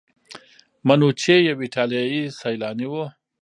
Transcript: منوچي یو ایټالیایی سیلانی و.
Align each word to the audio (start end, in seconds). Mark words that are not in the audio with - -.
منوچي 0.87 1.35
یو 1.47 1.57
ایټالیایی 1.65 2.21
سیلانی 2.39 2.87
و. 2.89 2.93